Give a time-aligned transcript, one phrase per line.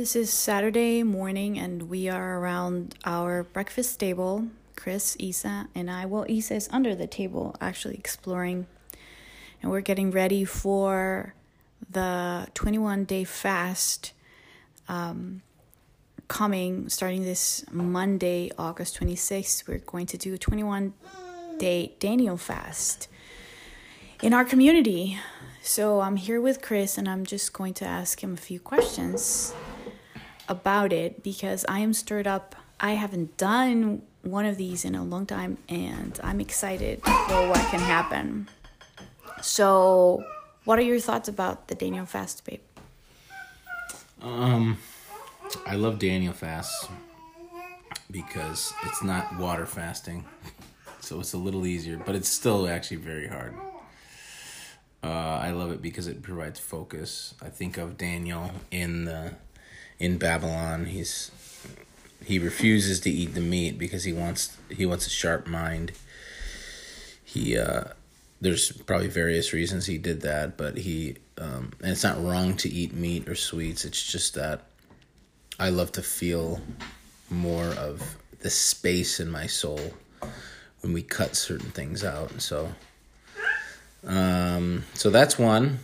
[0.00, 4.46] This is Saturday morning, and we are around our breakfast table.
[4.74, 6.06] Chris, Isa, and I.
[6.06, 8.66] Well, Isa is under the table actually exploring,
[9.60, 11.34] and we're getting ready for
[11.90, 14.14] the 21 day fast
[14.88, 15.42] um,
[16.28, 19.68] coming starting this Monday, August 26th.
[19.68, 20.94] We're going to do a 21
[21.58, 23.06] day Daniel fast
[24.22, 25.18] in our community.
[25.60, 29.52] So I'm here with Chris, and I'm just going to ask him a few questions
[30.50, 32.56] about it because I am stirred up.
[32.80, 37.64] I haven't done one of these in a long time, and I'm excited for what
[37.70, 38.48] can happen.
[39.40, 40.24] So,
[40.64, 42.60] what are your thoughts about the Daniel fast, babe?
[44.20, 44.76] Um,
[45.66, 46.90] I love Daniel fast
[48.10, 50.24] because it's not water fasting,
[51.00, 53.54] so it's a little easier, but it's still actually very hard.
[55.02, 57.34] Uh, I love it because it provides focus.
[57.40, 59.32] I think of Daniel in the
[60.00, 60.86] in Babylon.
[60.86, 61.30] He's
[62.24, 65.92] he refuses to eat the meat because he wants he wants a sharp mind.
[67.24, 67.84] He uh,
[68.40, 72.68] there's probably various reasons he did that, but he um, and it's not wrong to
[72.68, 73.84] eat meat or sweets.
[73.84, 74.62] It's just that
[75.58, 76.60] I love to feel
[77.28, 79.80] more of the space in my soul
[80.80, 82.30] when we cut certain things out.
[82.32, 82.72] And So
[84.06, 85.80] um, so that's one.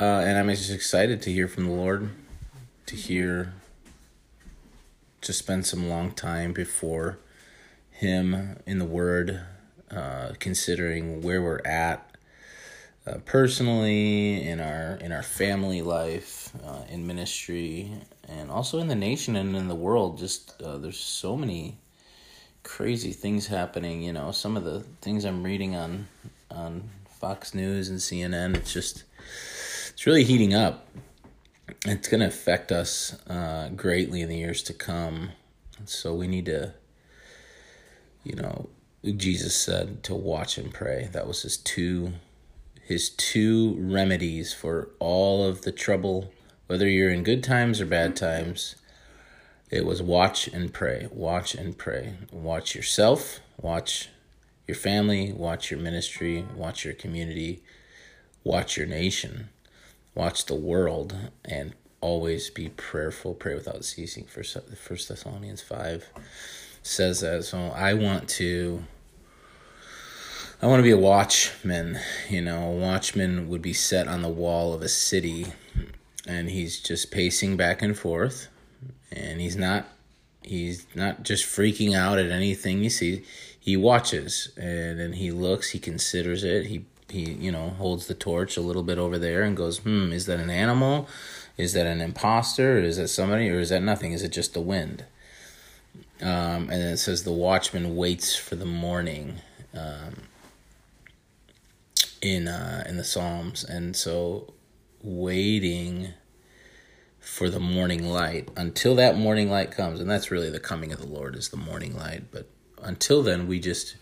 [0.00, 2.10] Uh, and I'm just excited to hear from the Lord,
[2.86, 3.52] to hear,
[5.20, 7.18] to spend some long time before
[7.92, 9.40] Him in the Word,
[9.92, 12.16] uh, considering where we're at
[13.06, 17.92] uh, personally in our in our family life, uh, in ministry,
[18.28, 20.18] and also in the nation and in the world.
[20.18, 21.78] Just uh, there's so many
[22.64, 24.02] crazy things happening.
[24.02, 26.08] You know, some of the things I'm reading on
[26.50, 28.56] on Fox News and CNN.
[28.56, 29.04] It's just
[29.94, 30.86] it's really heating up.
[31.86, 35.30] It's going to affect us uh, greatly in the years to come.
[35.86, 36.74] So we need to,
[38.22, 38.68] you know,
[39.02, 41.08] Jesus said to watch and pray.
[41.12, 42.12] That was his two
[42.82, 46.30] his two remedies for all of the trouble,
[46.66, 48.74] whether you're in good times or bad times
[49.74, 52.14] it was watch and pray, watch and pray.
[52.30, 54.08] Watch yourself, watch
[54.68, 57.62] your family, watch your ministry, watch your community,
[58.44, 59.48] watch your nation,
[60.14, 63.34] watch the world, and always be prayerful.
[63.34, 64.24] Pray without ceasing.
[64.24, 66.06] First, First Thessalonians five
[66.82, 67.44] says that.
[67.44, 68.84] So I want to.
[70.62, 71.98] I want to be a watchman.
[72.30, 75.46] You know, a watchman would be set on the wall of a city,
[76.26, 78.48] and he's just pacing back and forth
[79.14, 79.88] and he's not
[80.42, 83.26] he's not just freaking out at anything he sees.
[83.58, 86.66] He watches and then he looks, he considers it.
[86.66, 90.12] He he you know holds the torch a little bit over there and goes, "Hmm,
[90.12, 91.08] is that an animal?
[91.56, 92.78] Is that an imposter?
[92.78, 93.48] Is that somebody?
[93.48, 94.12] Or is that nothing?
[94.12, 95.04] Is it just the wind?"
[96.20, 99.40] Um, and then it says the watchman waits for the morning.
[99.74, 100.22] Um,
[102.20, 104.54] in uh, in the Psalms, and so
[105.02, 106.14] waiting
[107.20, 110.98] for the morning light until that morning light comes and that's really the coming of
[110.98, 112.48] the lord is the morning light but
[112.82, 113.96] until then we just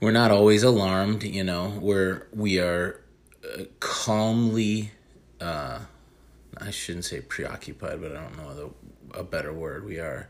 [0.00, 3.00] we're not always alarmed you know we're we are
[3.44, 4.90] uh, calmly
[5.40, 5.78] uh
[6.60, 8.70] i shouldn't say preoccupied but i don't know the,
[9.14, 9.84] a better word.
[9.84, 10.28] We are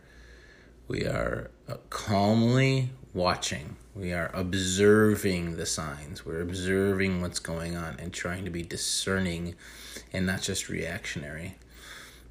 [0.87, 3.77] we are uh, calmly watching.
[3.95, 6.25] We are observing the signs.
[6.25, 9.55] We're observing what's going on and trying to be discerning
[10.13, 11.57] and not just reactionary.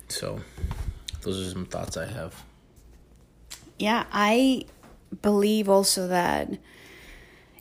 [0.07, 0.39] So,
[1.21, 2.43] those are some thoughts I have.
[3.77, 4.65] Yeah, I
[5.21, 6.57] believe also that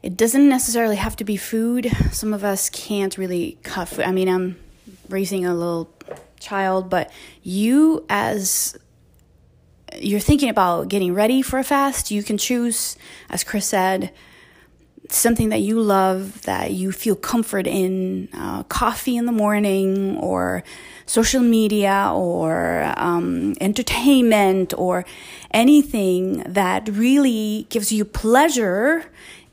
[0.06, 1.91] it doesn't necessarily have to be food.
[2.12, 4.05] Some of us can't really cut food.
[4.05, 4.56] I mean, I'm
[5.09, 5.91] raising a little
[6.39, 7.11] child, but
[7.43, 8.78] you, as
[9.99, 12.97] you're thinking about getting ready for a fast, you can choose,
[13.31, 14.12] as Chris said,
[15.11, 20.62] something that you love, that you feel comfort in, uh, coffee in the morning, or
[21.05, 25.05] social media, or um, entertainment, or
[25.50, 29.05] anything that really gives you pleasure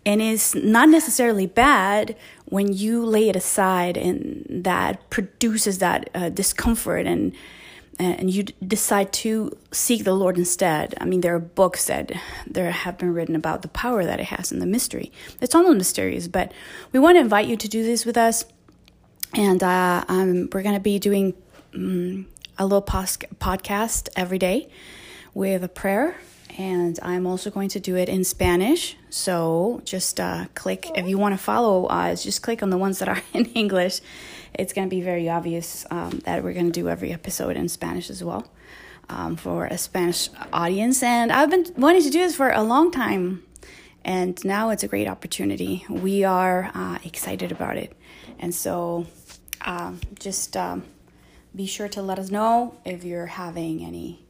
[0.05, 2.15] and it's not necessarily bad
[2.45, 7.33] when you lay it aside and that produces that uh, discomfort and
[7.99, 10.95] and you decide to seek the Lord instead.
[10.99, 12.11] I mean, there are books that
[12.47, 15.11] there have been written about the power that it has in the mystery.
[15.41, 16.51] It's almost mysterious, but
[16.91, 18.45] we want to invite you to do this with us.
[19.35, 21.35] And uh, um, we're going to be doing
[21.75, 22.25] um,
[22.57, 24.69] a little pos- podcast every day
[25.35, 26.15] with a prayer
[26.57, 28.95] and I'm also going to do it in Spanish.
[29.09, 32.23] So just uh, click if you want to follow us.
[32.23, 34.01] Just click on the ones that are in English.
[34.53, 37.69] It's going to be very obvious um, that we're going to do every episode in
[37.69, 38.47] Spanish as well
[39.09, 41.01] um, for a Spanish audience.
[41.01, 43.43] And I've been wanting to do this for a long time,
[44.05, 45.85] and now it's a great opportunity.
[45.89, 47.97] We are uh, excited about it,
[48.37, 49.07] and so
[49.61, 50.83] um, just um,
[51.55, 54.23] be sure to let us know if you're having any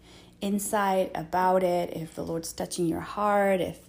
[0.44, 3.80] insight about it, if the Lord's touching your heart, if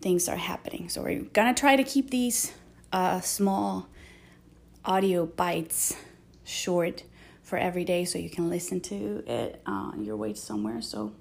[0.00, 0.88] things are happening.
[0.88, 2.52] So we're gonna try to keep these
[2.92, 3.88] uh, small
[4.86, 5.94] audio bites
[6.44, 7.04] short
[7.42, 10.80] for every day so you can listen to it on your way somewhere.
[10.80, 11.12] So,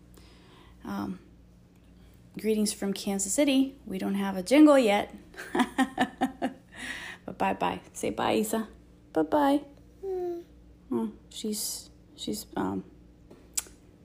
[0.86, 1.20] um,
[2.40, 3.76] greetings from Kansas City.
[3.86, 5.14] We don't have a jingle yet.
[5.54, 7.82] but bye bye.
[7.92, 8.70] Say bye, Isa.
[9.12, 9.62] Bye bye.
[10.06, 10.44] Mm.
[10.94, 12.86] Oh, she's she's um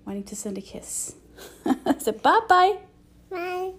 [0.07, 1.15] wanting to send a kiss.
[1.99, 2.79] so bye bye.
[3.31, 3.73] Bye.